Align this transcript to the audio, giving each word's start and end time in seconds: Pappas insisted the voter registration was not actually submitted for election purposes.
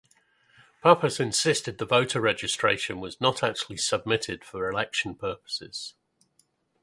Pappas 0.81 1.19
insisted 1.19 1.77
the 1.77 1.85
voter 1.85 2.19
registration 2.19 2.99
was 2.99 3.21
not 3.21 3.43
actually 3.43 3.77
submitted 3.77 4.43
for 4.43 4.67
election 4.67 5.13
purposes. 5.13 5.93